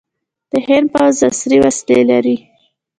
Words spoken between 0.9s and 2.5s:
پوځ عصري وسلې لري.